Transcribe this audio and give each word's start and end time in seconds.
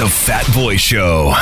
The 0.00 0.08
Fat 0.08 0.50
Boy 0.54 0.78
Show. 0.78 1.34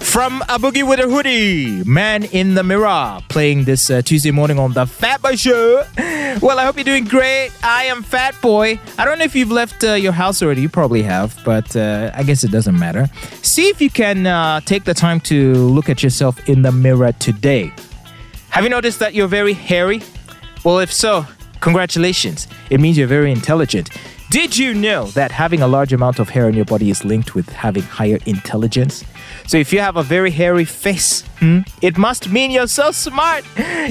From 0.00 0.42
a 0.48 0.58
boogie 0.58 0.82
with 0.82 0.98
a 0.98 1.08
hoodie, 1.08 1.84
man 1.84 2.24
in 2.24 2.54
the 2.56 2.64
mirror, 2.64 3.20
playing 3.28 3.62
this 3.62 3.88
uh, 3.88 4.02
Tuesday 4.02 4.32
morning 4.32 4.58
on 4.58 4.72
the 4.72 4.84
Fat 4.84 5.22
Boy 5.22 5.36
Show. 5.36 5.84
Well, 6.40 6.58
I 6.58 6.64
hope 6.64 6.76
you're 6.76 6.84
doing 6.84 7.04
great. 7.04 7.52
I 7.62 7.84
am 7.84 8.02
Fat 8.02 8.34
Boy. 8.40 8.80
I 8.98 9.04
don't 9.04 9.18
know 9.18 9.24
if 9.24 9.36
you've 9.36 9.52
left 9.52 9.84
uh, 9.84 9.92
your 9.92 10.10
house 10.12 10.42
already. 10.42 10.62
You 10.62 10.68
probably 10.68 11.02
have, 11.02 11.38
but 11.44 11.76
uh, 11.76 12.10
I 12.14 12.24
guess 12.24 12.42
it 12.42 12.50
doesn't 12.50 12.76
matter. 12.76 13.08
See 13.42 13.68
if 13.68 13.80
you 13.80 13.90
can 13.90 14.26
uh, 14.26 14.60
take 14.60 14.82
the 14.82 14.94
time 14.94 15.20
to 15.20 15.54
look 15.54 15.88
at 15.88 16.02
yourself 16.02 16.48
in 16.48 16.62
the 16.62 16.72
mirror 16.72 17.12
today. 17.12 17.72
Have 18.48 18.64
you 18.64 18.70
noticed 18.70 18.98
that 18.98 19.14
you're 19.14 19.28
very 19.28 19.52
hairy? 19.52 20.02
Well, 20.64 20.80
if 20.80 20.92
so, 20.92 21.26
congratulations. 21.60 22.48
It 22.70 22.80
means 22.80 22.98
you're 22.98 23.06
very 23.06 23.30
intelligent. 23.30 23.90
Did 24.32 24.56
you 24.56 24.72
know 24.72 25.08
that 25.08 25.30
having 25.30 25.60
a 25.60 25.66
large 25.66 25.92
amount 25.92 26.18
of 26.18 26.30
hair 26.30 26.46
on 26.46 26.54
your 26.54 26.64
body 26.64 26.88
is 26.88 27.04
linked 27.04 27.34
with 27.34 27.50
having 27.50 27.82
higher 27.82 28.18
intelligence? 28.24 29.04
So 29.46 29.58
if 29.58 29.74
you 29.74 29.80
have 29.80 29.98
a 29.98 30.02
very 30.02 30.30
hairy 30.30 30.64
face, 30.64 31.20
hmm, 31.38 31.58
it 31.82 31.98
must 31.98 32.30
mean 32.30 32.50
you're 32.50 32.66
so 32.66 32.92
smart. 32.92 33.44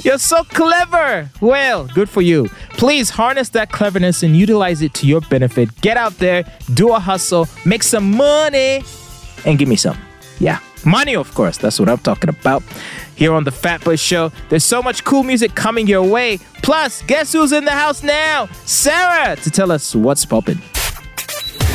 You're 0.04 0.18
so 0.18 0.44
clever. 0.46 1.30
Well, 1.42 1.86
good 1.86 2.10
for 2.10 2.24
you. 2.24 2.48
Please 2.72 3.12
harness 3.12 3.50
that 3.50 3.72
cleverness 3.72 4.24
and 4.24 4.36
utilize 4.36 4.82
it 4.82 4.96
to 4.96 5.06
your 5.06 5.22
benefit. 5.22 5.80
Get 5.82 5.96
out 5.96 6.18
there, 6.18 6.44
do 6.74 6.92
a 6.92 7.00
hustle, 7.00 7.48
make 7.64 7.84
some 7.84 8.10
money, 8.10 8.84
and 9.46 9.60
give 9.60 9.68
me 9.68 9.76
some. 9.76 9.98
Yeah, 10.40 10.58
money, 10.86 11.16
of 11.16 11.34
course. 11.34 11.58
That's 11.58 11.80
what 11.80 11.90
I'm 11.90 11.98
talking 12.00 12.30
about. 12.30 12.64
Here 13.16 13.34
on 13.34 13.44
the 13.44 13.52
Fat 13.52 13.84
Boy 13.84 13.96
Show, 13.96 14.32
there's 14.50 14.64
so 14.64 14.82
much 14.82 15.04
cool 15.04 15.24
music 15.24 15.54
coming 15.56 15.88
your 15.88 16.04
way. 16.04 16.40
Plus, 16.64 17.04
guess 17.04 17.34
who's 17.34 17.52
in 17.52 17.66
the 17.66 17.72
house 17.72 18.04
now? 18.04 18.48
Sarah 18.66 19.36
to 19.38 19.52
tell 19.52 19.72
us 19.72 19.96
what's 19.96 20.26
poppin'. 20.26 20.58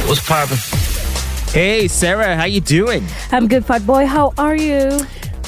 What's 0.06 0.27
poppin'? 0.27 0.59
Hey, 1.52 1.88
Sarah, 1.88 2.37
how 2.37 2.45
you 2.45 2.60
doing? 2.60 3.06
I'm 3.32 3.48
good, 3.48 3.65
Fat 3.65 3.87
Boy. 3.87 4.06
How 4.06 4.32
are 4.37 4.56
you? 4.56 5.01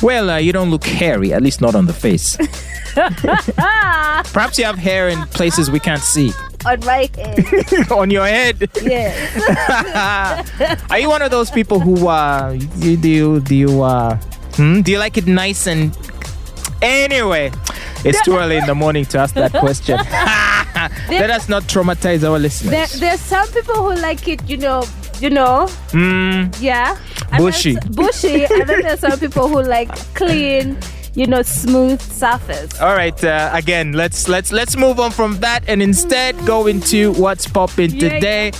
Well, 0.03 0.31
uh, 0.31 0.37
you 0.39 0.53
don't 0.53 0.71
look 0.71 0.85
hairy, 0.85 1.33
at 1.33 1.43
least 1.43 1.61
not 1.61 1.75
on 1.75 1.87
the 1.87 1.93
face. 1.93 2.37
Perhaps 2.95 4.59
you 4.59 4.65
have 4.65 4.79
hair 4.79 5.09
in 5.09 5.21
places 5.29 5.71
we 5.71 5.81
can't 5.81 6.03
see. 6.03 6.33
On 6.67 6.81
my 6.85 7.09
head. 7.17 7.91
on 7.93 8.11
your 8.11 8.27
head. 8.27 8.69
Yeah. 8.83 10.45
Are 10.91 10.99
you 10.99 11.09
one 11.09 11.23
of 11.23 11.31
those 11.31 11.51
people 11.51 11.79
who 11.81 12.09
uh 12.09 12.57
you 12.77 12.97
do 12.97 13.09
you 13.09 13.41
do 13.41 13.55
you 13.55 13.83
uh 13.83 14.17
hmm? 14.55 14.81
do 14.83 14.91
you 14.93 14.99
like 14.99 15.17
it 15.17 15.27
nice 15.27 15.67
and 15.67 15.97
anyway? 16.83 17.51
It's 18.05 18.21
too 18.23 18.37
early 18.37 18.57
in 18.57 18.67
the 18.67 18.75
morning 18.75 19.05
to 19.07 19.19
ask 19.19 19.35
that 19.35 19.53
question. 19.53 19.97
Let 21.11 21.31
us 21.31 21.49
not 21.49 21.65
traumatize 21.65 22.23
our 22.23 22.39
There, 22.39 22.39
listeners. 22.39 22.93
there's 23.01 23.21
some 23.21 23.49
people 23.49 23.75
who 23.75 23.95
like 24.01 24.29
it, 24.29 24.41
you 24.49 24.57
know, 24.57 24.85
you 25.21 25.31
know, 25.31 25.67
Mm, 25.91 26.55
yeah. 26.61 26.97
And 27.33 27.39
Bushy. 27.43 27.77
bushy. 27.91 28.45
and 28.45 28.69
then 28.69 28.83
there's 28.83 29.01
some 29.01 29.19
people 29.19 29.49
who 29.49 29.63
like 29.63 29.91
clean, 30.15 30.79
you 31.19 31.27
know, 31.27 31.43
smooth 31.43 32.01
surface. 32.01 32.71
all 32.81 32.95
right. 32.95 33.19
Uh, 33.25 33.51
again, 33.53 33.93
let's 33.93 34.29
let's 34.29 34.53
let's 34.53 34.77
move 34.77 35.01
on 35.01 35.11
from 35.11 35.39
that 35.41 35.65
and 35.69 35.83
instead 35.83 36.35
go 36.47 36.67
into 36.69 37.13
what's 37.15 37.47
popping 37.49 37.91
Yeah, 37.91 38.09
today. 38.09 38.51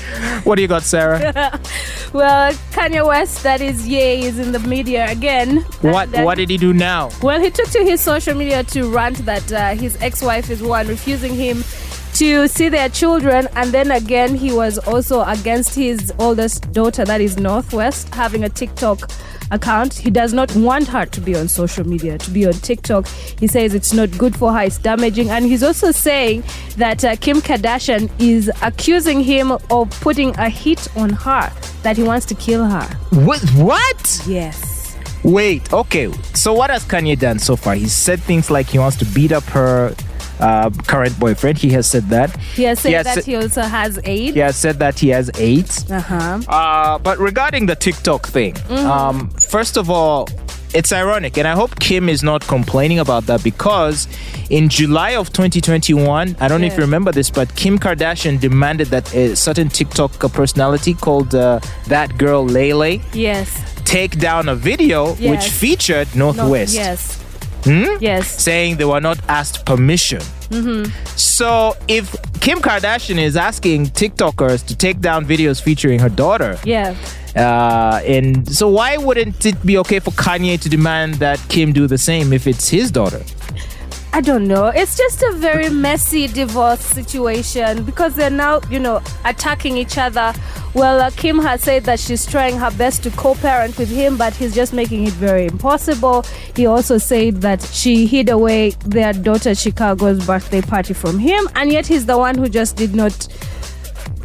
What 0.45 0.57
do 0.57 0.63
you 0.63 0.69
got, 0.69 0.83
Sarah? 0.83 1.23
Well, 2.13 2.53
Kanye 2.73 3.07
West, 3.07 3.43
that 3.43 3.61
is 3.61 3.87
Ye, 3.87 4.25
is 4.25 4.39
in 4.39 4.53
the 4.53 4.59
media 4.61 5.11
again. 5.11 5.59
what 5.83 6.09
uh, 6.15 6.23
what 6.25 6.37
did 6.39 6.49
he 6.51 6.57
do 6.57 6.73
now? 6.73 7.11
Well, 7.23 7.39
he 7.39 7.51
took 7.51 7.69
to 7.77 7.85
his 7.85 8.01
social 8.01 8.35
media 8.35 8.65
to 8.75 8.89
rant 8.91 9.19
that 9.27 9.53
uh, 9.53 9.75
his 9.75 9.97
ex-wife 10.01 10.49
is 10.51 10.63
one 10.63 10.89
refusing 10.89 11.35
him 11.35 11.63
to 12.15 12.49
see 12.49 12.69
their 12.69 12.89
children, 12.89 13.49
and 13.55 13.73
then 13.73 13.91
again 13.91 14.35
he 14.35 14.53
was 14.53 14.79
also 14.79 15.23
against 15.25 15.75
his 15.75 16.13
oldest 16.19 16.73
daughter, 16.73 17.05
that 17.05 17.21
is 17.21 17.39
North 17.39 17.73
West, 17.73 18.15
having 18.15 18.45
a 18.45 18.49
TikTok 18.49 19.11
account. 19.51 19.95
He 19.95 20.11
does 20.11 20.33
not 20.33 20.55
want 20.57 20.89
her 20.89 21.07
to 21.07 21.21
be 21.21 21.35
on 21.35 21.49
social 21.49 21.87
media, 21.87 22.19
to 22.19 22.31
be 22.31 22.47
on 22.47 22.53
TikTok. 22.53 23.07
He 23.07 23.47
says 23.47 23.75
it's 23.75 23.93
not 23.93 24.11
good 24.19 24.37
for 24.37 24.53
her, 24.53 24.63
it's 24.63 24.79
damaging, 24.79 25.31
and 25.31 25.45
he's 25.45 25.63
also 25.63 25.91
saying 25.91 26.45
that 26.77 27.05
uh, 27.05 27.17
Kim 27.17 27.39
Kardashian 27.39 28.11
is 28.19 28.51
accusing 28.63 29.21
him 29.21 29.53
of 29.53 29.91
putting 30.01 30.37
a 30.37 30.49
hit 30.49 30.89
on 30.97 31.11
her, 31.11 31.53
that 31.83 31.97
he 31.97 32.03
wants 32.03 32.27
to 32.27 32.35
kill 32.35 32.65
her. 32.65 32.85
What? 33.11 33.41
What? 33.51 34.23
Yes. 34.27 34.97
Wait, 35.25 35.73
okay. 35.73 36.13
So 36.35 36.53
what 36.53 36.71
has 36.71 36.85
Kanye 36.85 37.19
done 37.19 37.39
so 37.39 37.57
far? 37.57 37.75
He 37.75 37.89
said 37.89 38.21
things 38.21 38.51
like 38.51 38.67
he 38.67 38.79
wants 38.79 38.97
to 38.99 39.05
beat 39.07 39.33
up 39.33 39.43
her 39.45 39.95
uh, 40.41 40.71
current 40.87 41.19
boyfriend. 41.19 41.59
He 41.59 41.71
has 41.71 41.87
said 41.91 42.05
that. 42.11 42.37
He 42.55 42.65
has 42.65 42.81
said 42.81 42.89
He 42.89 42.95
has 42.95 43.05
that 43.07 43.15
said- 43.15 43.25
he 43.25 43.37
also 43.37 43.63
has 43.63 43.99
AIDS. 44.05 44.35
He 44.35 44.41
has 44.41 44.57
said 44.57 44.79
that 44.79 44.99
he 44.99 45.09
has 45.11 45.31
AIDS. 45.39 45.91
Uh-huh. 45.91 46.41
Uh, 46.49 46.99
but 46.99 47.19
regarding 47.19 47.67
the 47.67 47.75
TikTok 47.77 48.27
thing, 48.29 48.55
um, 48.71 49.31
first 49.31 49.77
of 49.77 49.91
all, 49.91 50.29
it's 50.75 50.93
ironic, 50.93 51.39
and 51.39 51.49
I 51.49 51.53
hope 51.53 51.81
Kim 51.81 52.11
is 52.11 52.23
not 52.23 52.47
complaining 52.47 52.99
about 52.99 53.25
that 53.27 53.43
because 53.43 54.07
in 54.51 54.69
July 54.69 55.13
of 55.17 55.33
2021, 55.33 56.37
I 56.41 56.47
don't 56.49 56.61
know 56.61 56.67
if 56.67 56.75
you 56.77 56.83
remember 56.83 57.11
this, 57.11 57.31
but 57.31 57.55
Kim 57.57 57.79
Kardashian 57.79 58.39
demanded 58.39 58.89
that 58.89 59.13
a 59.15 59.35
certain 59.35 59.71
TikTok 59.71 60.13
personality 60.33 60.93
called 60.93 61.35
uh, 61.35 61.61
that 61.87 62.19
girl 62.19 62.45
Lele 62.45 63.01
Yes. 63.15 63.49
take 63.87 64.19
down 64.19 64.51
a 64.51 64.55
video 64.55 65.15
which 65.15 65.49
featured 65.49 66.15
No, 66.15 66.33
North 66.33 66.51
West. 66.51 66.75
yes. 66.75 67.18
Hmm? 67.69 67.97
Yes. 68.01 68.27
saying 68.43 68.77
they 68.79 68.85
were 68.87 69.01
not 69.01 69.19
asked 69.29 69.67
permission. 69.67 70.23
So 71.17 71.77
if 71.89 72.05
Kim 72.41 72.59
Kardashian 72.61 73.19
is 73.19 73.37
asking 73.37 73.87
TikTokers 73.89 74.65
to 74.69 74.75
take 74.77 75.01
down 75.01 75.27
videos 75.27 75.61
featuring 75.61 75.99
her 76.01 76.09
daughter, 76.09 76.57
Yeah. 76.65 76.95
uh, 77.37 78.01
and 78.07 78.49
so 78.49 78.69
why 78.69 78.97
wouldn't 78.97 79.45
it 79.45 79.57
be 79.67 79.77
okay 79.79 79.99
for 80.01 80.13
Kanye 80.13 80.59
to 80.61 80.69
demand 80.69 81.15
that 81.17 81.39
Kim 81.51 81.73
do 81.73 81.87
the 81.87 81.99
same 81.99 82.33
if 82.33 82.47
it's 82.47 82.69
his 82.71 82.91
daughter? 82.91 83.21
I 84.13 84.21
don't 84.21 84.49
know. 84.49 84.67
It's 84.69 84.97
just 84.97 85.23
a 85.23 85.33
very 85.33 85.69
messy 85.69 86.27
divorce 86.27 86.81
situation 86.81 87.85
because 87.85 88.15
they're 88.15 88.31
now, 88.31 88.61
you 88.71 88.79
know, 88.79 89.01
attacking 89.25 89.77
each 89.77 89.99
other. 89.99 90.33
Well, 90.75 91.01
uh, 91.01 91.11
Kim 91.11 91.39
has 91.39 91.63
said 91.63 91.85
that 91.85 92.01
she's 92.01 92.27
trying 92.27 92.57
her 92.59 92.71
best 92.73 93.03
to 93.05 93.11
co 93.11 93.35
parent 93.35 93.79
with 93.79 93.89
him, 93.89 94.17
but 94.17 94.35
he's 94.35 94.55
just 94.55 94.73
making 94.73 95.07
it 95.07 95.13
very 95.15 95.47
impossible. 95.47 96.25
He 96.57 96.67
also 96.67 96.99
said 96.99 97.43
that 97.43 97.63
she 97.63 98.07
hid 98.07 98.29
away 98.29 98.71
their 98.87 99.13
daughter 99.13 99.55
Chicago's 99.55 100.25
birthday 100.27 100.63
party 100.63 100.95
from 100.95 101.19
him, 101.19 101.49
and 101.55 101.71
yet 101.71 101.87
he's 101.87 102.07
the 102.07 102.19
one 102.19 102.37
who 102.37 102.49
just 102.49 102.77
did 102.77 102.95
not 102.95 103.29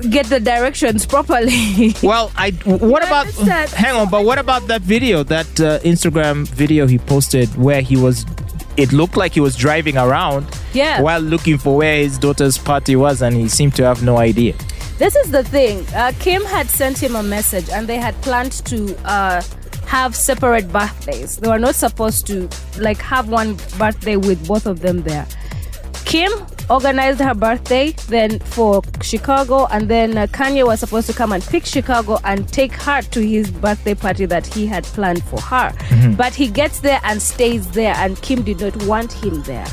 get 0.09 0.25
the 0.27 0.39
directions 0.39 1.05
properly. 1.16 1.93
Well, 2.01 2.31
I 2.35 2.51
what 2.66 3.05
about 3.05 3.27
hang 3.72 3.95
on, 3.95 4.09
but 4.09 4.25
what 4.25 4.38
about 4.38 4.67
that 4.67 4.81
video, 4.81 5.23
that 5.23 5.59
uh, 5.59 5.79
Instagram 5.79 6.47
video 6.47 6.88
he 6.88 6.97
posted 6.97 7.55
where 7.55 7.81
he 7.81 7.95
was 7.95 8.25
it 8.78 8.91
looked 8.94 9.17
like 9.17 9.34
he 9.34 9.39
was 9.39 9.56
driving 9.56 9.97
around 9.97 10.47
Yeah. 10.73 11.01
while 11.01 11.19
looking 11.19 11.57
for 11.57 11.75
where 11.78 11.97
his 11.97 12.17
daughter's 12.17 12.57
party 12.57 12.95
was 12.95 13.22
and 13.22 13.35
he 13.35 13.47
seemed 13.50 13.75
to 13.75 13.84
have 13.85 14.03
no 14.03 14.17
idea. 14.17 14.53
This 14.97 15.16
is 15.16 15.31
the 15.31 15.44
thing. 15.44 15.85
Uh, 15.95 16.11
Kim 16.19 16.44
had 16.45 16.69
sent 16.69 17.01
him 17.01 17.16
a 17.16 17.23
message, 17.23 17.67
and 17.69 17.88
they 17.88 17.97
had 17.97 18.13
planned 18.22 18.51
to 18.66 18.95
uh, 19.06 19.41
have 19.88 20.16
separate 20.16 20.72
birthdays. 20.72 21.38
They 21.38 21.50
were 21.50 21.59
not 21.59 21.75
supposed 21.75 22.28
to 22.28 22.47
like 22.79 23.00
have 23.01 23.28
one 23.28 23.56
birthday 23.78 24.17
with 24.17 24.47
both 24.47 24.66
of 24.66 24.79
them 24.81 25.01
there. 25.01 25.25
Kim 26.05 26.31
organized 26.69 27.19
her 27.19 27.34
birthday 27.34 27.91
then 28.07 28.40
for 28.40 28.81
Chicago, 29.01 29.68
and 29.68 29.88
then 29.88 30.18
uh, 30.18 30.28
Kanye 30.28 30.66
was 30.66 30.79
supposed 30.79 31.07
to 31.07 31.13
come 31.13 31.31
and 31.31 31.44
pick 31.44 31.66
Chicago 31.66 32.18
and 32.24 32.47
take 32.47 32.74
her 32.74 33.01
to 33.01 33.19
his 33.25 33.51
birthday 33.51 33.96
party 33.96 34.25
that 34.25 34.46
he 34.47 34.66
had 34.66 34.84
planned 34.84 35.23
for 35.23 35.40
her. 35.41 35.73
But 36.16 36.34
he 36.34 36.47
gets 36.47 36.79
there 36.79 37.00
and 37.03 37.22
stays 37.22 37.69
there, 37.72 37.96
and 37.97 38.22
Kim 38.22 38.44
did 38.44 38.62
not 38.62 38.75
want 38.85 39.12
him 39.12 39.41
there. 39.44 39.68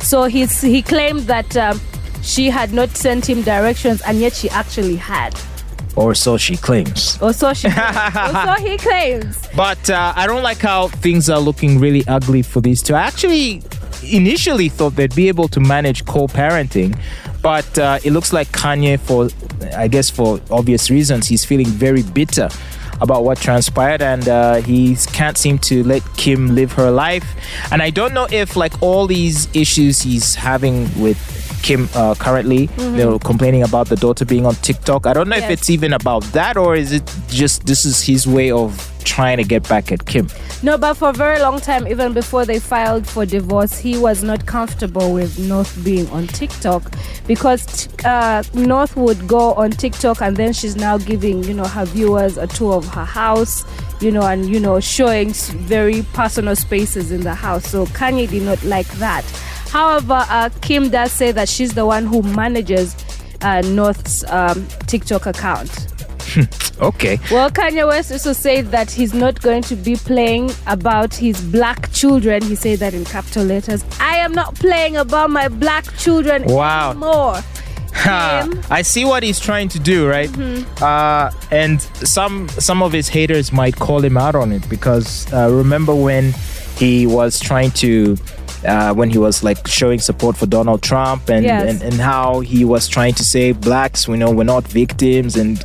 So 0.00 0.24
he's, 0.24 0.60
he 0.60 0.82
claimed 0.82 1.20
that 1.22 1.56
um, 1.56 1.80
she 2.22 2.50
had 2.50 2.72
not 2.72 2.90
sent 2.90 3.28
him 3.28 3.42
directions, 3.42 4.02
and 4.02 4.18
yet 4.18 4.32
she 4.34 4.50
actually 4.50 4.96
had. 4.96 5.38
Or 5.94 6.14
so 6.14 6.36
she 6.36 6.56
claims. 6.56 7.20
Or 7.20 7.32
so 7.32 7.52
she, 7.52 7.68
or 7.68 7.72
so 7.72 8.54
he 8.58 8.78
claims. 8.78 9.48
But 9.54 9.90
uh, 9.90 10.12
I 10.16 10.26
don't 10.26 10.42
like 10.42 10.58
how 10.58 10.88
things 10.88 11.28
are 11.28 11.38
looking 11.38 11.78
really 11.78 12.02
ugly 12.08 12.42
for 12.42 12.60
these 12.60 12.82
two. 12.82 12.94
I 12.94 13.02
actually 13.02 13.62
initially 14.04 14.68
thought 14.68 14.96
they'd 14.96 15.14
be 15.14 15.28
able 15.28 15.48
to 15.48 15.60
manage 15.60 16.04
co-parenting, 16.04 16.98
but 17.42 17.78
uh, 17.78 17.98
it 18.04 18.12
looks 18.12 18.32
like 18.32 18.48
Kanye, 18.48 18.98
for 18.98 19.28
I 19.76 19.88
guess 19.88 20.10
for 20.10 20.40
obvious 20.50 20.90
reasons, 20.90 21.26
he's 21.26 21.44
feeling 21.44 21.66
very 21.66 22.02
bitter 22.02 22.48
about 23.00 23.24
what 23.24 23.36
transpired 23.38 24.00
and 24.00 24.28
uh, 24.28 24.54
he 24.56 24.96
can't 25.12 25.36
seem 25.36 25.58
to 25.58 25.82
let 25.82 26.02
Kim 26.16 26.54
live 26.54 26.72
her 26.72 26.90
life. 26.90 27.24
And 27.72 27.82
I 27.82 27.90
don't 27.90 28.14
know 28.14 28.28
if 28.30 28.54
like 28.54 28.80
all 28.80 29.06
these 29.08 29.54
issues 29.56 30.00
he's 30.00 30.36
having 30.36 30.82
with 31.00 31.18
Kim 31.64 31.88
uh, 31.94 32.14
currently, 32.14 32.66
they're 32.76 33.18
complaining 33.18 33.62
about 33.64 33.88
the 33.88 33.96
daughter 33.96 34.24
being 34.24 34.46
on 34.46 34.54
TikTok. 34.56 35.06
I 35.06 35.12
don't 35.12 35.28
know 35.28 35.36
if 35.36 35.50
it's 35.50 35.68
even 35.70 35.92
about 35.92 36.22
that 36.32 36.56
or 36.56 36.76
is 36.76 36.92
it 36.92 37.02
just 37.28 37.66
this 37.66 37.84
is 37.84 38.02
his 38.02 38.26
way 38.26 38.50
of 38.52 38.91
trying 39.04 39.36
to 39.38 39.44
get 39.44 39.68
back 39.68 39.92
at 39.92 40.06
Kim. 40.06 40.28
No, 40.62 40.78
but 40.78 40.94
for 40.94 41.10
a 41.10 41.12
very 41.12 41.40
long 41.40 41.60
time, 41.60 41.86
even 41.88 42.12
before 42.12 42.44
they 42.44 42.58
filed 42.58 43.06
for 43.06 43.26
divorce, 43.26 43.78
he 43.78 43.98
was 43.98 44.22
not 44.22 44.46
comfortable 44.46 45.12
with 45.12 45.38
North 45.38 45.82
being 45.84 46.08
on 46.10 46.26
TikTok 46.28 46.92
because 47.26 47.88
uh, 48.04 48.42
North 48.54 48.96
would 48.96 49.26
go 49.26 49.54
on 49.54 49.70
TikTok 49.70 50.22
and 50.22 50.36
then 50.36 50.52
she's 50.52 50.76
now 50.76 50.98
giving, 50.98 51.42
you 51.44 51.54
know, 51.54 51.64
her 51.64 51.84
viewers 51.84 52.38
a 52.38 52.46
tour 52.46 52.74
of 52.74 52.86
her 52.88 53.04
house, 53.04 53.64
you 54.00 54.10
know, 54.10 54.22
and, 54.22 54.48
you 54.48 54.60
know, 54.60 54.80
showing 54.80 55.32
very 55.32 56.02
personal 56.12 56.56
spaces 56.56 57.12
in 57.12 57.22
the 57.22 57.34
house. 57.34 57.66
So 57.68 57.86
Kanye 57.86 58.28
did 58.28 58.42
not 58.42 58.62
like 58.64 58.88
that. 58.94 59.24
However, 59.68 60.24
uh, 60.28 60.50
Kim 60.60 60.90
does 60.90 61.12
say 61.12 61.32
that 61.32 61.48
she's 61.48 61.72
the 61.74 61.86
one 61.86 62.04
who 62.06 62.22
manages 62.22 62.94
uh, 63.40 63.62
North's 63.62 64.22
um, 64.30 64.66
TikTok 64.86 65.26
account. 65.26 65.91
Okay. 66.80 67.18
Well, 67.30 67.48
Kanye 67.50 67.86
West 67.86 68.10
also 68.10 68.32
said 68.32 68.66
that 68.72 68.90
he's 68.90 69.14
not 69.14 69.40
going 69.40 69.62
to 69.64 69.76
be 69.76 69.94
playing 69.94 70.50
about 70.66 71.14
his 71.14 71.40
black 71.40 71.92
children. 71.92 72.42
He 72.42 72.56
said 72.56 72.80
that 72.80 72.92
in 72.92 73.04
capital 73.04 73.44
letters. 73.44 73.84
I 74.00 74.16
am 74.16 74.32
not 74.32 74.56
playing 74.56 74.96
about 74.96 75.30
my 75.30 75.46
black 75.48 75.84
children 75.96 76.42
Wow. 76.46 76.90
anymore. 76.90 77.40
Ha, 77.94 78.48
I 78.70 78.82
see 78.82 79.04
what 79.04 79.22
he's 79.22 79.38
trying 79.38 79.68
to 79.68 79.78
do, 79.78 80.08
right? 80.08 80.30
Mm-hmm. 80.30 80.82
Uh, 80.82 81.30
and 81.52 81.80
some 81.82 82.48
some 82.48 82.82
of 82.82 82.90
his 82.92 83.06
haters 83.08 83.52
might 83.52 83.76
call 83.76 84.02
him 84.02 84.16
out 84.16 84.34
on 84.34 84.50
it 84.50 84.66
because 84.68 85.30
uh, 85.32 85.48
remember 85.52 85.94
when 85.94 86.32
he 86.76 87.06
was 87.06 87.38
trying 87.38 87.70
to. 87.72 88.16
Uh, 88.64 88.94
when 88.94 89.10
he 89.10 89.18
was 89.18 89.42
like 89.42 89.66
showing 89.66 89.98
support 89.98 90.36
for 90.36 90.46
Donald 90.46 90.84
Trump 90.84 91.28
and, 91.28 91.44
Yes. 91.44 91.68
and, 91.68 91.82
and 91.82 91.94
how 92.00 92.38
he 92.38 92.64
was 92.64 92.86
trying 92.86 93.12
to 93.14 93.24
say 93.24 93.50
blacks, 93.50 94.06
we 94.06 94.16
know 94.16 94.30
we're 94.30 94.44
not 94.44 94.62
victims 94.68 95.34
and 95.34 95.58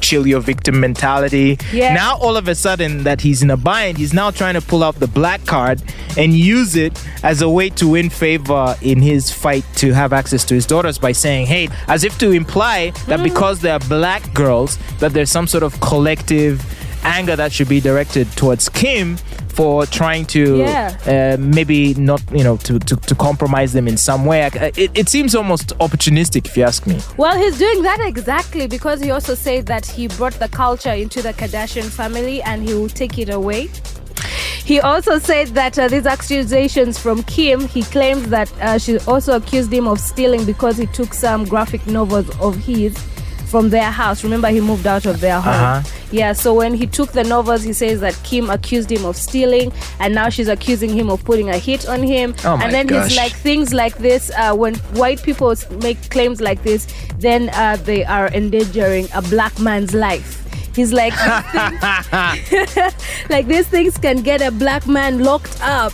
chill 0.00 0.26
your 0.26 0.40
victim 0.40 0.78
mentality. 0.80 1.58
Yeah. 1.72 1.94
Now 1.94 2.16
all 2.18 2.36
of 2.36 2.46
a 2.48 2.54
sudden 2.54 3.04
that 3.04 3.20
he's 3.20 3.42
in 3.42 3.50
a 3.50 3.56
bind, 3.56 3.98
he's 3.98 4.12
now 4.12 4.30
trying 4.30 4.54
to 4.54 4.60
pull 4.60 4.82
out 4.84 4.96
the 4.96 5.06
black 5.06 5.44
card 5.46 5.82
and 6.16 6.34
use 6.34 6.76
it 6.76 7.02
as 7.22 7.42
a 7.42 7.48
way 7.48 7.70
to 7.70 7.88
win 7.88 8.10
favor 8.10 8.76
in 8.82 9.00
his 9.00 9.30
fight 9.30 9.64
to 9.76 9.92
have 9.92 10.12
access 10.12 10.44
to 10.44 10.54
his 10.54 10.66
daughters 10.66 10.98
by 10.98 11.12
saying, 11.12 11.46
hey, 11.46 11.68
as 11.88 12.04
if 12.04 12.18
to 12.18 12.30
imply 12.32 12.90
that 13.06 13.20
Mm. 13.20 13.24
because 13.24 13.60
they're 13.60 13.78
black 13.80 14.32
girls, 14.34 14.78
that 14.98 15.12
there's 15.12 15.30
some 15.30 15.46
sort 15.46 15.62
of 15.62 15.78
collective 15.80 16.62
anger 17.04 17.34
that 17.34 17.50
should 17.52 17.68
be 17.68 17.80
directed 17.80 18.30
towards 18.32 18.68
Kim 18.68 19.16
for 19.52 19.86
trying 19.86 20.24
to 20.26 20.58
Yeah. 20.58 20.96
uh, 21.06 21.36
maybe 21.40 21.94
not, 21.94 22.22
you 22.32 22.44
know, 22.44 22.56
to, 22.58 22.78
to, 22.78 22.96
to 22.96 23.14
compromise 23.14 23.72
them 23.72 23.86
in 23.86 23.96
some 23.96 24.24
way. 24.24 24.48
It, 24.76 24.90
it 24.94 25.08
seems 25.08 25.34
almost 25.34 25.68
opportunistic, 25.78 26.46
if 26.46 26.56
you 26.56 26.64
ask 26.64 26.86
me. 26.86 26.98
Well, 27.16 27.36
he's 27.36 27.58
doing 27.58 27.82
that 27.82 28.00
exactly 28.00 28.66
because 28.66 29.00
he 29.00 29.10
also 29.10 29.34
said 29.34 29.66
that 29.66 29.84
he 29.86 30.08
brought 30.08 30.34
the 30.34 30.48
culture 30.48 30.92
into 30.92 31.22
the 31.22 31.32
Kardashian 31.34 31.88
family 31.90 32.42
and 32.42 32.66
he 32.66 32.74
will 32.74 32.88
take 32.88 33.18
it 33.18 33.28
away. 33.28 33.68
He 34.64 34.80
also 34.80 35.18
said 35.18 35.48
that 35.48 35.78
uh, 35.78 35.88
these 35.88 36.06
accusations 36.06 36.96
from 36.98 37.22
Kim, 37.24 37.66
he 37.66 37.82
claims 37.82 38.28
that 38.28 38.50
uh, 38.60 38.78
she 38.78 38.98
also 39.00 39.36
accused 39.36 39.72
him 39.72 39.88
of 39.88 39.98
stealing 40.00 40.44
because 40.44 40.76
he 40.76 40.86
took 40.86 41.12
some 41.12 41.44
graphic 41.44 41.84
novels 41.86 42.30
of 42.38 42.56
his 42.56 42.96
from 43.52 43.68
their 43.68 43.90
house. 43.90 44.24
Remember, 44.24 44.48
he 44.48 44.62
moved 44.62 44.86
out 44.86 45.04
of 45.04 45.20
their 45.20 45.38
home. 45.38 45.52
Uh-huh. 45.52 45.82
Yeah, 46.10 46.32
so 46.32 46.54
when 46.54 46.72
he 46.72 46.86
took 46.86 47.12
the 47.12 47.22
novels, 47.22 47.62
he 47.62 47.74
says 47.74 48.00
that 48.00 48.18
Kim 48.24 48.48
accused 48.48 48.90
him 48.90 49.04
of 49.04 49.14
stealing, 49.14 49.70
and 50.00 50.14
now 50.14 50.30
she's 50.30 50.48
accusing 50.48 50.88
him 50.88 51.10
of 51.10 51.22
putting 51.22 51.50
a 51.50 51.58
hit 51.58 51.86
on 51.86 52.02
him. 52.02 52.34
Oh 52.46 52.56
my 52.56 52.64
and 52.64 52.72
then 52.72 52.86
gosh. 52.86 53.10
he's 53.10 53.18
like, 53.18 53.32
things 53.32 53.74
like 53.74 53.98
this, 53.98 54.30
uh, 54.38 54.54
when 54.56 54.74
white 55.02 55.22
people 55.22 55.54
make 55.82 55.98
claims 56.08 56.40
like 56.40 56.62
this, 56.62 56.86
then 57.18 57.50
uh, 57.50 57.76
they 57.84 58.04
are 58.04 58.28
endangering 58.28 59.06
a 59.14 59.20
black 59.20 59.60
man's 59.60 59.92
life. 59.92 60.38
He's 60.74 60.92
like, 60.94 61.12
like 63.28 63.46
these 63.46 63.68
things 63.68 63.98
can 63.98 64.22
get 64.22 64.40
a 64.40 64.50
black 64.50 64.86
man 64.86 65.22
locked 65.22 65.58
up. 65.60 65.92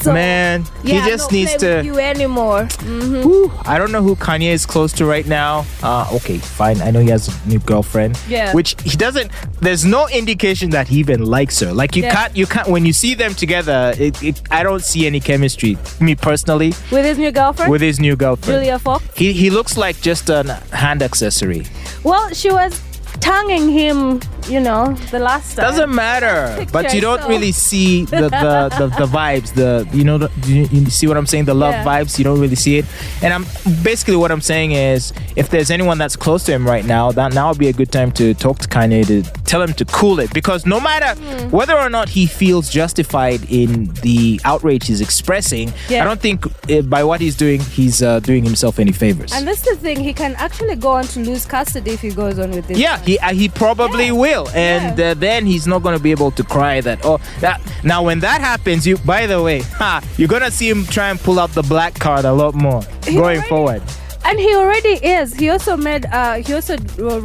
So, 0.00 0.14
Man, 0.14 0.64
yeah, 0.82 1.04
he 1.04 1.10
just 1.10 1.30
needs 1.30 1.54
to. 1.56 1.84
you 1.84 1.98
anymore. 1.98 2.64
Whew, 2.82 3.52
I 3.66 3.76
don't 3.76 3.92
know 3.92 4.02
who 4.02 4.16
Kanye 4.16 4.50
is 4.52 4.64
close 4.64 4.92
to 4.94 5.04
right 5.04 5.26
now. 5.26 5.66
Uh, 5.82 6.08
okay, 6.14 6.38
fine. 6.38 6.80
I 6.80 6.90
know 6.90 7.00
he 7.00 7.10
has 7.10 7.28
a 7.28 7.48
new 7.48 7.58
girlfriend. 7.58 8.18
Yeah. 8.26 8.54
Which 8.54 8.76
he 8.82 8.96
doesn't. 8.96 9.30
There's 9.60 9.84
no 9.84 10.08
indication 10.08 10.70
that 10.70 10.88
he 10.88 10.98
even 11.00 11.26
likes 11.26 11.60
her. 11.60 11.72
Like 11.74 11.96
you 11.96 12.04
Yeah. 12.04 12.14
can't. 12.14 12.36
You 12.36 12.46
can't. 12.46 12.68
When 12.68 12.86
you 12.86 12.94
see 12.94 13.14
them 13.14 13.34
together, 13.34 13.92
it, 13.98 14.22
it, 14.22 14.40
I 14.50 14.62
don't 14.62 14.82
see 14.82 15.06
any 15.06 15.20
chemistry. 15.20 15.76
Me 16.00 16.14
personally, 16.14 16.72
With 16.90 17.04
his 17.04 17.18
new 17.18 17.30
girlfriend, 17.30 17.70
with 17.70 17.82
his 17.82 18.00
new 18.00 18.16
girlfriend, 18.16 18.56
Julia 18.62 18.78
Fox. 18.78 19.04
he 19.14 19.32
he 19.34 19.50
looks 19.50 19.76
like 19.76 20.00
just 20.00 20.30
a 20.30 20.54
hand 20.72 21.02
accessory. 21.02 21.66
Well, 22.04 22.32
she 22.32 22.50
was 22.50 22.80
tonguing 23.20 23.68
him, 23.70 24.20
you 24.48 24.60
know, 24.60 24.92
the 25.10 25.18
last 25.18 25.56
time. 25.56 25.66
Doesn't 25.70 25.94
matter. 25.94 26.54
Picture 26.58 26.72
But 26.78 26.94
you 26.94 27.00
don't 27.00 27.14
yourself. 27.14 27.30
really 27.30 27.52
see 27.52 28.04
the 28.06 28.22
the, 28.22 28.74
the, 28.78 28.86
the 28.98 29.06
vibes. 29.06 29.54
The 29.54 29.88
you 29.96 30.04
know 30.04 30.18
the, 30.18 30.30
you, 30.46 30.66
you 30.70 30.90
see 30.90 31.06
what 31.06 31.16
I'm 31.16 31.26
saying. 31.26 31.44
The 31.44 31.54
love 31.54 31.72
Yeah. 31.74 31.84
vibes. 31.84 32.18
You 32.18 32.24
don't 32.24 32.40
really 32.40 32.56
see 32.56 32.78
it. 32.78 32.86
And 33.22 33.32
I'm 33.32 33.44
basically 33.82 34.16
what 34.16 34.30
I'm 34.30 34.40
saying 34.40 34.72
is, 34.72 35.12
if 35.36 35.50
there's 35.50 35.70
anyone 35.70 35.98
that's 35.98 36.16
close 36.16 36.44
to 36.44 36.52
him 36.52 36.66
right 36.66 36.84
now, 36.84 37.12
that 37.12 37.34
now 37.34 37.48
would 37.50 37.58
be 37.58 37.68
a 37.68 37.72
good 37.72 37.92
time 37.92 38.10
to 38.12 38.34
talk 38.34 38.58
to 38.60 38.68
Kanye 38.68 39.06
to 39.06 39.22
tell 39.44 39.62
him 39.62 39.72
to 39.74 39.84
cool 39.84 40.18
it. 40.20 40.32
Because 40.32 40.66
no 40.66 40.80
matter 40.80 41.10
Hmm. 41.20 41.50
whether 41.50 41.76
or 41.78 41.90
not 41.90 42.08
he 42.08 42.26
feels 42.26 42.70
justified 42.70 43.40
in 43.50 43.92
the 44.02 44.40
outrage 44.44 44.86
he's 44.86 45.00
expressing, 45.00 45.72
Yeah. 45.88 46.02
I 46.02 46.04
don't 46.04 46.20
think 46.20 46.46
uh, 46.46 46.82
by 46.82 47.04
what 47.04 47.20
he's 47.20 47.36
doing, 47.36 47.60
he's 47.60 48.02
uh, 48.02 48.20
doing 48.20 48.44
himself 48.44 48.78
any 48.78 48.92
favors. 48.92 49.32
And 49.32 49.46
that's 49.46 49.62
the 49.62 49.76
thing, 49.76 50.00
he 50.00 50.12
can 50.14 50.34
actually 50.36 50.76
go 50.76 50.90
on 50.92 51.04
to 51.14 51.20
lose 51.20 51.44
custody 51.46 51.90
if 51.92 52.00
he 52.00 52.10
goes 52.10 52.38
on 52.38 52.50
with 52.52 52.66
this. 52.68 52.78
Yeah, 52.78 52.98
he 53.10 53.18
uh, 53.18 53.32
he 53.40 53.48
probably 53.48 54.06
Yeah. 54.06 54.12
will, 54.24 54.46
and 54.54 54.98
Yeah. 54.98 55.10
uh, 55.10 55.14
then 55.26 55.40
he's 55.52 55.66
not 55.66 55.80
going 55.84 55.96
to 55.96 56.02
be 56.08 56.12
able 56.18 56.30
to 56.38 56.42
cry 56.54 56.80
that. 56.86 56.98
Oh, 57.04 57.18
that 57.40 57.60
now 57.82 58.00
when 58.08 58.18
that 58.20 58.40
happens, 58.40 58.86
you 58.86 58.96
by 59.14 59.26
the 59.26 59.40
way, 59.42 59.58
ha, 59.82 60.00
you're 60.16 60.28
gonna 60.36 60.50
see 60.58 60.68
him 60.72 60.84
try 60.86 61.08
and 61.12 61.18
pull 61.26 61.38
out 61.42 61.50
the 61.60 61.62
black 61.74 61.92
card 61.98 62.24
a 62.24 62.32
lot 62.42 62.54
more 62.54 62.82
He 63.06 63.14
going 63.14 63.22
already- 63.40 63.48
forward. 63.48 63.82
And 64.28 64.38
he 64.38 64.54
already 64.54 64.96
is. 65.18 65.32
He 65.34 65.48
also 65.54 65.76
made. 65.76 66.04
Uh, 66.06 66.34
he 66.46 66.52
also 66.58 66.76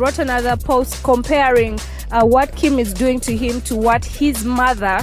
wrote 0.01 0.17
another 0.27 0.55
post 0.55 1.03
comparing 1.03 1.77
uh, 2.11 2.23
what 2.23 2.55
Kim 2.55 2.79
is 2.79 2.93
doing 2.93 3.19
to 3.27 3.35
him 3.35 3.59
to 3.69 3.75
what 3.75 4.03
his 4.05 4.45
mother 4.45 4.97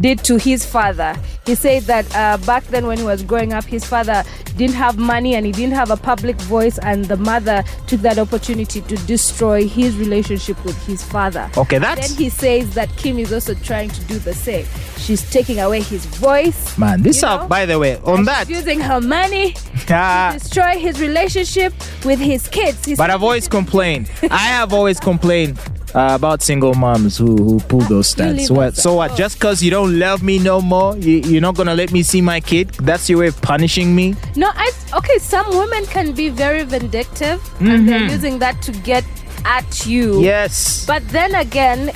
did 0.00 0.18
to 0.24 0.36
his 0.36 0.64
father. 0.64 1.16
He 1.46 1.54
said 1.54 1.82
that 1.84 2.06
uh, 2.14 2.36
back 2.46 2.64
then 2.64 2.86
when 2.86 2.98
he 2.98 3.04
was 3.04 3.22
growing 3.22 3.52
up, 3.52 3.64
his 3.64 3.84
father 3.84 4.22
didn't 4.56 4.74
have 4.76 4.98
money 4.98 5.34
and 5.34 5.46
he 5.46 5.52
didn't 5.52 5.74
have 5.74 5.90
a 5.90 5.96
public 5.96 6.36
voice, 6.42 6.78
and 6.78 7.04
the 7.06 7.16
mother 7.16 7.62
took 7.86 8.00
that 8.00 8.18
opportunity 8.18 8.80
to 8.82 8.96
destroy 9.06 9.66
his 9.66 9.96
relationship 9.96 10.62
with 10.64 10.76
his 10.86 11.02
father. 11.02 11.50
Okay, 11.56 11.78
that. 11.78 11.98
Then 12.00 12.10
he 12.16 12.28
says 12.28 12.74
that 12.74 12.88
Kim 12.96 13.18
is 13.18 13.32
also 13.32 13.54
trying 13.54 13.90
to 13.90 14.00
do 14.04 14.18
the 14.18 14.34
same. 14.34 14.66
She's 14.98 15.28
taking 15.30 15.58
away 15.60 15.80
his 15.80 16.04
voice. 16.06 16.76
man. 16.76 17.02
This 17.02 17.22
up, 17.22 17.48
by 17.48 17.64
the 17.66 17.78
way, 17.78 17.96
on 18.04 18.24
that. 18.24 18.46
she's 18.46 18.58
using 18.58 18.80
her 18.80 19.00
money 19.00 19.52
to 19.86 20.30
destroy 20.32 20.78
his 20.78 21.00
relationship 21.00 21.72
with 22.04 22.18
his 22.18 22.48
kids. 22.48 22.84
His 22.84 22.98
but 22.98 23.10
I've 23.10 23.22
always 23.22 23.48
complained. 23.48 24.10
I 24.30 24.48
have 24.48 24.72
always 24.72 25.00
complained. 25.00 25.58
Uh, 25.94 26.14
about 26.14 26.42
single 26.42 26.74
moms 26.74 27.16
who, 27.16 27.34
who 27.36 27.60
pull 27.60 27.80
those 27.80 28.14
You 28.18 28.24
stats. 28.24 28.46
So 28.46 28.54
what? 28.54 28.76
So 28.76 28.94
what? 28.94 29.16
Just 29.16 29.36
because 29.38 29.62
you 29.62 29.70
don't 29.70 29.98
love 29.98 30.22
me 30.22 30.38
no 30.38 30.60
more, 30.60 30.94
you, 30.98 31.20
you're 31.20 31.40
not 31.40 31.54
gonna 31.56 31.74
let 31.74 31.92
me 31.92 32.02
see 32.02 32.20
my 32.20 32.40
kid? 32.40 32.68
That's 32.84 33.08
your 33.08 33.20
way 33.20 33.28
of 33.28 33.40
punishing 33.40 33.94
me? 33.96 34.14
No, 34.36 34.50
I 34.54 34.70
okay. 34.98 35.18
Some 35.18 35.48
women 35.48 35.86
can 35.86 36.12
be 36.12 36.28
very 36.28 36.62
vindictive, 36.64 37.40
and 37.60 37.88
they're 37.88 38.04
using 38.04 38.38
that 38.40 38.60
to 38.62 38.72
get 38.72 39.02
at 39.46 39.86
you. 39.86 40.20
Yes. 40.20 40.84
But 40.86 41.08
then 41.08 41.34
again, 41.34 41.90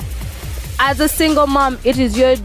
as 0.79 0.99
a 0.99 1.07
single 1.07 1.45
mom, 1.45 1.77
it 1.83 1.99
is 1.99 2.17
your 2.17 2.35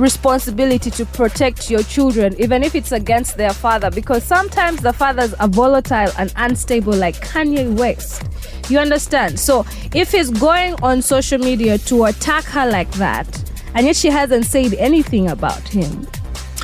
responsibility 0.00 0.90
to 0.90 1.04
protect 1.06 1.70
your 1.70 1.82
children, 1.82 2.34
even 2.40 2.62
if 2.62 2.74
it's 2.74 2.92
against 2.92 3.36
their 3.36 3.52
father, 3.52 3.90
because 3.90 4.24
sometimes 4.24 4.80
the 4.80 4.92
fathers 4.92 5.34
are 5.34 5.48
volatile 5.48 6.10
and 6.18 6.32
unstable, 6.36 6.94
like 6.94 7.16
Kanye 7.16 7.76
West. 7.78 8.22
You 8.70 8.78
understand? 8.78 9.38
So 9.38 9.64
if 9.94 10.12
he's 10.12 10.30
going 10.30 10.74
on 10.82 11.02
social 11.02 11.38
media 11.38 11.78
to 11.78 12.04
attack 12.04 12.44
her 12.44 12.70
like 12.70 12.90
that, 12.92 13.26
and 13.74 13.86
yet 13.86 13.96
she 13.96 14.08
hasn't 14.08 14.46
said 14.46 14.74
anything 14.74 15.28
about 15.28 15.68
him. 15.68 16.06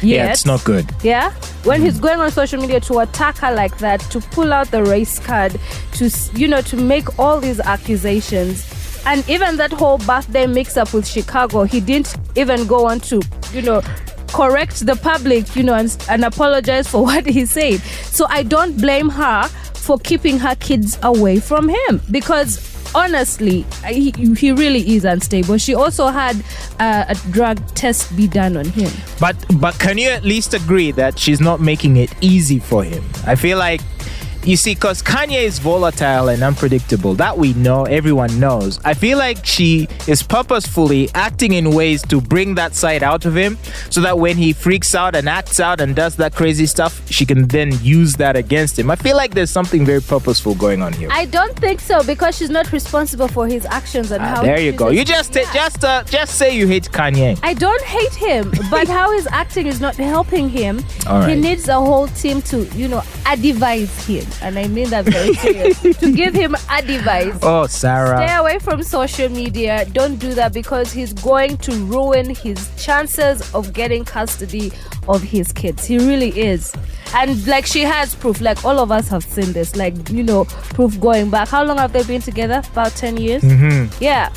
yeah, 0.03 0.31
it's 0.31 0.45
not 0.45 0.63
good. 0.65 0.85
yeah 1.03 1.33
when 1.65 1.81
mm. 1.81 1.85
he's 1.85 1.99
going 1.99 2.21
on 2.21 2.31
social 2.31 2.61
media 2.61 2.79
to 2.79 2.99
attack 2.99 3.39
her 3.39 3.51
like 3.55 3.77
that 3.79 3.99
to 4.13 4.21
pull 4.21 4.53
out 4.53 4.71
the 4.71 4.85
race 4.85 5.19
card 5.19 5.59
to 5.93 6.11
you 6.35 6.47
know 6.47 6.61
to 6.61 6.77
make 6.77 7.19
all 7.19 7.41
these 7.41 7.61
accusations 7.61 8.76
and 9.07 9.29
even 9.29 9.57
that 9.57 9.73
whole 9.73 9.99
birthday 9.99 10.47
mix 10.47 10.77
up 10.77 10.93
with 10.93 11.07
chicago 11.07 11.65
he 11.65 11.81
didn't 11.81 12.15
even 12.37 12.67
go 12.67 12.87
on 12.87 13.01
to 13.01 13.23
you 13.53 13.63
know 13.63 13.81
correct 14.29 14.85
the 14.85 14.97
public 14.97 15.57
you 15.57 15.63
know 15.63 15.75
and, 15.75 15.97
and 16.11 16.25
apologize 16.25 16.87
for 16.89 17.03
what 17.09 17.25
he 17.27 17.47
said. 17.47 17.81
So 17.81 18.27
i 18.29 18.43
don't 18.43 18.77
blame 18.79 19.09
her 19.09 19.49
for 19.87 19.99
keeping 19.99 20.39
her 20.39 20.57
kids 20.57 20.99
away 21.05 21.39
from 21.39 21.69
him. 21.69 22.03
Because 22.11 22.75
honestly 22.95 23.65
he, 23.89 24.11
he 24.11 24.53
really 24.53 24.97
is 24.97 25.05
unstable. 25.05 25.59
She 25.59 25.75
also 25.75 26.09
had 26.09 26.37
uh, 26.81 27.05
a 27.09 27.15
drug 27.31 27.65
test 27.75 28.15
be 28.17 28.27
done 28.27 28.57
on 28.57 28.65
him. 28.65 28.91
But 29.21 29.37
but 29.61 29.79
can 29.79 29.97
you 29.97 30.09
at 30.09 30.25
least 30.25 30.55
agree 30.55 30.91
that 30.93 31.19
she's 31.19 31.41
not 31.41 31.61
making 31.61 31.97
it 31.97 32.13
easy 32.21 32.59
for 32.59 32.83
him? 32.83 33.05
I 33.27 33.37
feel 33.37 33.59
like 33.59 33.81
You 34.47 34.57
see, 34.57 34.75
because 34.77 35.03
Kanye 35.03 35.43
is 35.43 35.59
volatile 35.59 36.29
and 36.29 36.41
unpredictable. 36.43 37.15
That 37.15 37.37
we 37.37 37.53
know, 37.55 37.83
everyone 37.85 38.39
knows. 38.39 38.79
I 38.85 38.95
feel 38.95 39.19
like 39.19 39.45
she 39.45 39.89
is 40.07 40.23
purposefully 40.23 41.11
acting 41.15 41.53
in 41.55 41.73
ways 41.73 42.01
to 42.07 42.21
bring 42.21 42.55
that 42.55 42.75
side 42.77 43.03
out 43.03 43.25
of 43.27 43.37
him 43.37 43.59
so 43.91 44.01
that 44.03 44.19
when 44.21 44.37
he 44.37 44.53
freaks 44.53 44.95
out 44.95 45.17
and 45.17 45.29
acts 45.29 45.59
out 45.59 45.81
and 45.81 45.97
does 45.97 46.15
that 46.17 46.33
crazy 46.37 46.67
stuff, 46.67 47.03
she 47.11 47.27
can 47.27 47.49
then 47.49 47.73
use 47.83 48.15
that 48.15 48.37
against 48.37 48.79
him. 48.79 48.89
I 48.89 48.95
feel 48.95 49.17
like 49.17 49.35
there's 49.35 49.51
something 49.51 49.85
very 49.85 50.01
purposeful 50.01 50.55
going 50.55 50.81
on 50.81 50.93
here. 50.93 51.09
I 51.11 51.25
don't 51.27 51.59
think 51.59 51.81
so 51.81 52.05
because 52.05 52.37
she's 52.39 52.51
not 52.51 52.71
responsible 52.71 53.27
for 53.27 53.49
his 53.49 53.67
actions 53.67 54.13
and 54.13 54.23
Ah, 54.23 54.37
how. 54.37 54.43
there 54.43 54.61
you 54.61 54.71
go. 54.73 54.91
You 54.91 55.05
just- 55.05 55.33
just 55.33 55.53
Yeah. 55.53 55.53
just 55.69 55.85
uh, 55.85 56.05
just 56.05 56.37
say 56.39 56.57
you 56.57 56.69
hate 56.69 56.89
Kanye. 56.93 57.37
I 57.43 57.53
don't 57.55 57.83
hate 57.83 58.15
him, 58.15 58.53
but 58.71 58.87
how 58.87 59.11
his 59.11 59.27
acting 59.33 59.67
is 59.67 59.81
not 59.81 59.97
helping 59.97 60.49
him. 60.49 60.85
All 61.09 61.23
He 61.23 61.35
needs 61.35 61.69
a 61.69 61.75
whole 61.75 62.07
team 62.09 62.43
to, 62.43 62.65
you 62.77 62.87
know, 62.87 63.03
advise 63.27 63.91
him, 64.07 64.25
and 64.43 64.59
I 64.59 64.69
mean 64.69 64.91
that 64.91 65.05
very 65.05 65.35
serious. 65.35 65.81
to 66.01 66.13
give 66.13 66.35
him 66.35 66.55
advice. 66.71 67.39
Oh, 67.43 67.67
Sarah. 67.67 68.17
Stay 68.17 68.37
away 68.37 68.59
from 68.59 68.83
social 68.83 69.29
media. 69.29 69.85
Don't 69.93 70.17
do 70.17 70.35
that 70.35 70.53
because 70.53 70.93
he's 70.93 71.13
going 71.13 71.57
to 71.59 71.73
ruin 71.85 72.35
his 72.35 72.71
chances 72.77 73.55
of 73.55 73.73
getting 73.73 74.05
custody 74.05 74.73
of 75.09 75.23
his 75.23 75.53
kids. 75.53 75.85
He 75.85 75.99
really 75.99 76.39
is. 76.39 76.75
And 77.15 77.47
like 77.47 77.67
she 77.67 77.83
has 77.83 78.15
proof, 78.15 78.41
like 78.41 78.65
all 78.65 78.79
of 78.79 78.91
us 78.91 79.09
have 79.09 79.25
seen 79.25 79.53
this, 79.53 79.77
like, 79.77 80.11
you 80.11 80.23
know, 80.23 80.45
proof 80.45 80.99
going 81.01 81.31
back. 81.31 81.49
How 81.49 81.65
long 81.65 81.79
have 81.79 81.93
they 81.93 82.03
been 82.03 82.21
together? 82.21 82.63
About 82.73 82.93
10 82.93 83.17
years? 83.17 83.43
Mm-hmm. 83.43 84.03
Yeah. 84.03 84.33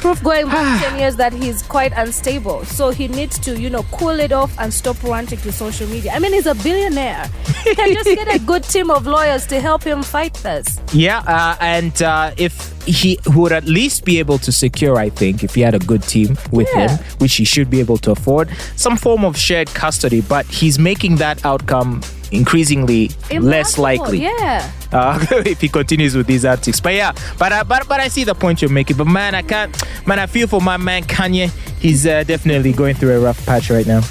Proof 0.00 0.22
going 0.22 0.46
back 0.46 0.82
10 0.90 0.98
years 0.98 1.16
that 1.16 1.32
he's 1.32 1.62
quite 1.62 1.92
unstable. 1.94 2.64
So 2.64 2.90
he 2.90 3.06
needs 3.08 3.38
to, 3.40 3.58
you 3.60 3.68
know, 3.68 3.82
cool 3.92 4.18
it 4.18 4.32
off 4.32 4.52
and 4.58 4.72
stop 4.72 5.02
ranting 5.02 5.38
to 5.40 5.52
social 5.52 5.86
media. 5.88 6.12
I 6.12 6.18
mean, 6.18 6.32
he's 6.32 6.46
a 6.46 6.54
billionaire. 6.54 7.26
He 7.64 7.74
can 7.74 7.92
just 7.92 8.06
get 8.06 8.34
a 8.34 8.38
good 8.46 8.64
team 8.64 8.90
of 8.90 9.06
lawyers 9.06 9.46
to 9.48 9.60
help 9.60 9.82
him 9.82 10.02
fight 10.02 10.32
this. 10.34 10.80
Yeah, 10.94 11.18
uh, 11.26 11.56
and 11.60 12.00
uh, 12.02 12.32
if 12.38 12.72
he 12.86 13.18
would 13.26 13.52
at 13.52 13.64
least 13.66 14.04
be 14.06 14.18
able 14.18 14.38
to 14.38 14.50
secure, 14.50 14.96
I 14.96 15.10
think, 15.10 15.44
if 15.44 15.54
he 15.54 15.60
had 15.60 15.74
a 15.74 15.78
good 15.80 16.02
team 16.04 16.38
with 16.50 16.68
Yeah. 16.74 16.96
him, 16.96 17.04
which 17.18 17.34
he 17.34 17.44
should 17.44 17.68
be 17.70 17.80
able 17.80 17.98
to 17.98 18.12
afford, 18.12 18.48
some 18.76 18.96
form 18.96 19.24
of 19.24 19.36
shared 19.36 19.68
custody. 19.68 20.22
But 20.22 20.46
he's 20.46 20.78
making 20.78 21.16
that 21.16 21.44
outcome 21.44 22.00
increasingly 22.32 23.10
less 23.38 23.78
likely 23.78 24.22
Yeah. 24.22 24.70
uh, 24.92 25.24
if 25.46 25.60
he 25.60 25.68
continues 25.68 26.16
with 26.16 26.26
these 26.26 26.44
antics. 26.44 26.80
But 26.80 26.94
yeah, 26.94 27.12
but 27.38 27.52
uh, 27.52 27.64
but 27.64 27.86
but 27.88 28.00
I 28.00 28.08
see 28.08 28.24
the 28.24 28.34
point 28.34 28.60
you're 28.62 28.70
making. 28.70 28.96
But 28.96 29.06
man, 29.06 29.34
I 29.34 29.42
can't. 29.42 29.76
Man, 30.06 30.18
I 30.18 30.26
feel 30.26 30.46
for 30.46 30.60
my 30.60 30.76
man 30.76 31.04
Kanye. 31.04 31.50
He's 31.80 32.06
uh, 32.06 32.24
definitely 32.24 32.72
going 32.72 32.94
through 32.94 33.16
a 33.16 33.20
rough 33.20 33.44
patch 33.46 33.70
right 33.70 33.86
now. 33.86 34.02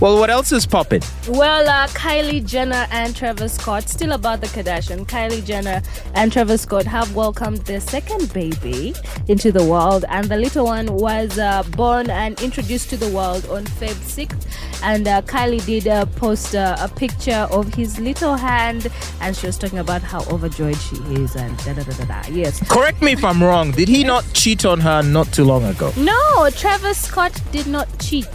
Well, 0.00 0.16
what 0.20 0.30
else 0.30 0.52
is 0.52 0.64
popping? 0.64 1.02
Well, 1.26 1.68
uh, 1.68 1.88
Kylie 1.88 2.46
Jenner 2.46 2.86
and 2.92 3.16
Travis 3.16 3.54
Scott, 3.54 3.88
still 3.88 4.12
about 4.12 4.40
the 4.40 4.46
Kardashian. 4.46 5.04
Kylie 5.06 5.44
Jenner 5.44 5.82
and 6.14 6.32
Travis 6.32 6.62
Scott 6.62 6.84
have 6.84 7.16
welcomed 7.16 7.58
their 7.62 7.80
second 7.80 8.32
baby 8.32 8.94
into 9.26 9.50
the 9.50 9.64
world, 9.64 10.04
and 10.08 10.28
the 10.28 10.36
little 10.36 10.66
one 10.66 10.86
was 10.94 11.36
uh, 11.40 11.64
born 11.76 12.10
and 12.10 12.40
introduced 12.40 12.90
to 12.90 12.96
the 12.96 13.08
world 13.10 13.44
on 13.46 13.64
Feb 13.64 13.96
6th. 13.96 14.46
And 14.84 15.08
uh, 15.08 15.22
Kylie 15.22 15.66
did 15.66 15.88
uh, 15.88 16.06
post 16.06 16.54
uh, 16.54 16.76
a 16.78 16.86
picture 16.88 17.48
of 17.50 17.74
his 17.74 17.98
little 17.98 18.36
hand, 18.36 18.86
and 19.20 19.36
she 19.36 19.46
was 19.48 19.58
talking 19.58 19.80
about 19.80 20.02
how 20.02 20.22
overjoyed 20.26 20.76
she 20.76 20.94
is, 21.14 21.34
and 21.34 21.56
da 21.64 21.72
da 21.72 21.82
da 21.82 21.92
da 21.92 22.04
da. 22.22 22.28
Yes. 22.30 22.62
Correct 22.68 23.02
me 23.02 23.12
if 23.12 23.24
I'm 23.24 23.42
wrong. 23.42 23.72
Did 23.72 23.88
he 23.88 24.04
not 24.04 24.24
cheat 24.32 24.64
on 24.64 24.78
her 24.78 25.02
not 25.02 25.32
too 25.32 25.42
long 25.42 25.64
ago? 25.64 25.92
No, 25.96 26.48
Travis 26.50 27.00
Scott 27.00 27.32
did 27.50 27.66
not 27.66 27.88
cheat. 27.98 28.28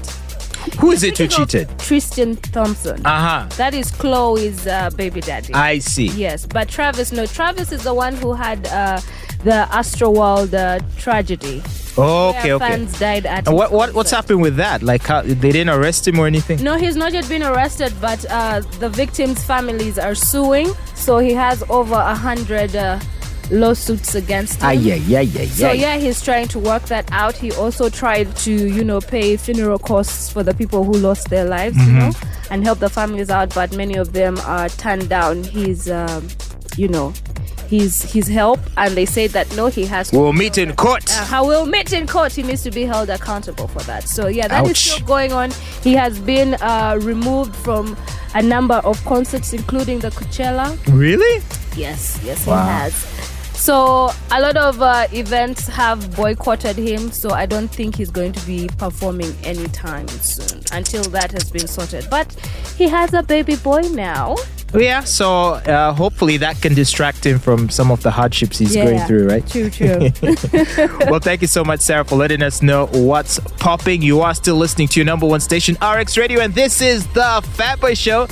Who 0.79 0.91
is 0.91 1.03
it 1.03 1.17
who 1.17 1.27
cheated? 1.27 1.67
Tristan 1.79 2.35
Thompson. 2.37 3.05
Uh 3.05 3.09
huh. 3.09 3.47
that 3.57 3.73
is 3.73 3.91
Khloé's 3.91 4.67
uh, 4.67 4.89
baby 4.91 5.21
daddy. 5.21 5.53
I 5.53 5.79
see. 5.79 6.07
Yes, 6.07 6.45
but 6.45 6.69
Travis, 6.69 7.11
no, 7.11 7.25
Travis 7.25 7.71
is 7.71 7.83
the 7.83 7.93
one 7.93 8.15
who 8.15 8.33
had 8.33 8.65
uh, 8.67 8.99
the 9.43 9.67
Astroworld 9.71 10.53
uh, 10.53 10.79
tragedy. 10.97 11.61
Okay, 11.97 12.53
okay. 12.53 12.69
Fans 12.69 12.97
died 12.97 13.25
at. 13.25 13.47
And 13.47 13.55
what, 13.55 13.71
what 13.71 13.93
what's 13.93 14.09
happened 14.09 14.41
with 14.41 14.55
that? 14.55 14.81
Like, 14.81 15.03
how, 15.03 15.21
they 15.21 15.51
didn't 15.51 15.69
arrest 15.69 16.07
him 16.07 16.19
or 16.19 16.25
anything? 16.25 16.63
No, 16.63 16.75
he's 16.75 16.95
not 16.95 17.13
yet 17.13 17.27
been 17.29 17.43
arrested, 17.43 17.93
but 18.01 18.25
uh, 18.29 18.61
the 18.79 18.89
victims' 18.89 19.43
families 19.43 19.99
are 19.99 20.15
suing. 20.15 20.69
So 20.95 21.19
he 21.19 21.33
has 21.33 21.61
over 21.69 21.95
a 21.95 22.15
hundred 22.15 22.75
uh, 22.75 22.99
lawsuits 23.53 24.15
against 24.15 24.55
him. 24.55 24.65
Ah, 24.67 24.71
yeah, 24.71 24.95
yeah, 24.95 25.21
yeah, 25.21 25.41
yeah. 25.43 25.47
So 25.51 25.71
yeah, 25.71 25.97
he's 25.97 26.21
trying 26.21 26.47
to 26.49 26.59
work 26.59 26.83
that 26.85 27.07
out. 27.11 27.35
He 27.35 27.51
also 27.53 27.89
tried 27.89 28.35
to, 28.37 28.51
you 28.51 28.83
know, 28.83 28.99
pay 28.99 29.37
funeral 29.37 29.79
costs 29.79 30.31
for 30.31 30.43
the 30.43 30.53
people 30.53 30.83
who 30.83 30.93
lost 30.93 31.29
their 31.29 31.45
lives, 31.45 31.77
you 31.85 31.93
know, 31.93 32.11
and 32.49 32.63
help 32.63 32.79
the 32.79 32.89
families 32.89 33.29
out. 33.29 33.53
But 33.53 33.75
many 33.75 33.95
of 33.95 34.13
them 34.13 34.37
are 34.39 34.69
turned 34.69 35.07
down 35.09 35.43
his, 35.43 35.89
um, 35.89 36.27
you 36.77 36.87
know, 36.87 37.13
his 37.69 38.03
his 38.11 38.27
help, 38.27 38.59
and 38.77 38.95
they 38.95 39.05
say 39.05 39.27
that 39.27 39.55
no, 39.55 39.67
he 39.67 39.85
has. 39.85 40.09
to 40.11 40.19
We'll 40.19 40.33
meet 40.33 40.57
in 40.57 40.75
court. 40.75 41.09
uh, 41.11 41.25
how 41.25 41.47
will 41.47 41.65
meet 41.65 41.93
in 41.93 42.05
court. 42.07 42.31
He 42.33 42.43
needs 42.43 42.61
to 42.63 42.71
be 42.71 42.83
held 42.83 43.09
accountable 43.09 43.67
for 43.67 43.79
that. 43.83 44.07
So 44.07 44.27
yeah, 44.27 44.47
that 44.47 44.63
is 44.65 44.71
Ouch. 44.71 44.77
still 44.77 45.05
going 45.07 45.31
on. 45.31 45.51
He 45.81 45.93
has 45.93 46.19
been 46.19 46.55
uh, 46.55 46.99
removed 47.01 47.55
from 47.55 47.95
a 48.35 48.41
number 48.43 48.75
of 48.83 49.03
concerts, 49.05 49.53
including 49.53 49.99
the 49.99 50.09
Coachella. 50.09 50.77
Really? 50.91 51.41
Yes, 51.75 52.19
yes, 52.23 52.45
Wow. 52.45 52.63
he 52.63 52.69
has. 52.69 53.32
So 53.63 54.11
a 54.29 54.41
lot 54.41 54.57
of 54.57 54.81
uh, 54.81 55.07
events 55.13 55.69
have 55.69 56.13
boycotted 56.17 56.75
him. 56.75 57.11
So 57.11 57.29
I 57.29 57.45
don't 57.45 57.69
think 57.69 57.95
he's 57.95 58.11
going 58.11 58.33
to 58.33 58.45
be 58.45 58.67
performing 58.77 59.33
anytime 59.45 60.05
soon 60.09 60.61
until 60.73 61.01
that 61.11 61.31
has 61.31 61.49
been 61.49 61.65
sorted. 61.69 62.09
But 62.09 62.29
he 62.77 62.89
has 62.89 63.13
a 63.13 63.23
baby 63.23 63.55
boy 63.55 63.83
now. 63.93 64.35
Yeah, 64.77 65.05
so 65.05 65.53
uh, 65.53 65.93
hopefully 65.93 66.35
that 66.37 66.61
can 66.61 66.73
distract 66.73 67.25
him 67.25 67.39
from 67.39 67.69
some 67.69 67.89
of 67.89 68.03
the 68.03 68.11
hardships 68.11 68.57
he's 68.57 68.75
going 68.75 68.95
Yeah. 68.95 69.07
through, 69.07 69.29
right? 69.29 69.47
True, 69.47 69.69
true. 69.69 70.11
well, 71.09 71.21
thank 71.21 71.41
you 71.41 71.47
so 71.47 71.63
much, 71.63 71.79
Sarah, 71.79 72.03
for 72.03 72.17
letting 72.17 72.43
us 72.43 72.61
know 72.61 72.87
what's 72.87 73.39
popping. 73.59 74.01
You 74.01 74.19
are 74.19 74.33
still 74.35 74.57
listening 74.57 74.89
to 74.89 74.99
your 74.99 75.05
number 75.05 75.25
one 75.25 75.39
station, 75.39 75.77
RX 75.81 76.17
Radio, 76.17 76.41
and 76.41 76.53
this 76.53 76.81
is 76.81 77.07
the 77.13 77.41
Fat 77.53 77.79
Boy 77.79 77.93
Show. 77.93 78.27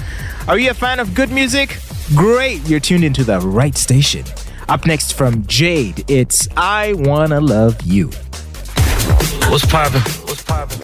Are 0.50 0.60
you 0.60 0.72
a 0.72 0.74
fan 0.74 1.00
of 1.00 1.14
good 1.16 1.32
music? 1.32 1.78
Great, 2.18 2.68
you're 2.68 2.82
tuned 2.82 3.06
into 3.06 3.24
the 3.24 3.40
right 3.40 3.78
station. 3.78 4.26
Up 4.70 4.86
next 4.86 5.14
from 5.14 5.46
Jade, 5.48 6.04
it's 6.10 6.48
I 6.56 6.94
Wanna 6.94 7.42
Love 7.42 7.82
You. 7.84 8.08
What's 9.50 9.66
poppin'? 9.66 10.02
What's 10.02 10.44
poppin'? 10.44 10.80